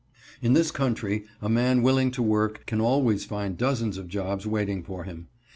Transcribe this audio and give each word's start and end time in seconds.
In 0.41 0.53
this 0.53 0.71
country 0.71 1.25
a 1.43 1.47
man 1.47 1.83
willing 1.83 2.09
to 2.09 2.23
work 2.23 2.63
can 2.65 2.81
always 2.81 3.23
find 3.23 3.55
dozens 3.55 3.99
of 3.99 4.07
jobs 4.07 4.47
waiting 4.47 4.81
for 4.81 5.03
him. 5.03 5.27